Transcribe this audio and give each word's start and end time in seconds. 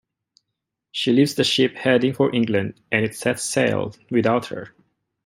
She 0.91 1.11
leaves 1.13 1.35
the 1.35 1.43
ship 1.43 1.75
heading 1.75 2.15
for 2.15 2.33
England 2.33 2.81
and 2.91 3.05
it 3.05 3.13
sets 3.13 3.43
sail 3.43 3.93
without 4.09 4.47
her. 4.47 4.73